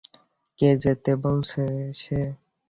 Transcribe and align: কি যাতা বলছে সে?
কি 0.59 0.67
যাতা 0.83 1.13
বলছে 1.23 1.61
সে? 1.93 2.19